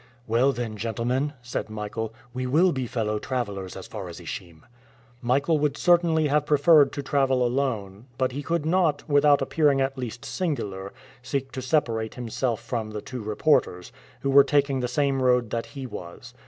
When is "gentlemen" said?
0.77-1.33